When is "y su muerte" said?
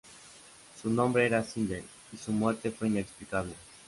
2.11-2.71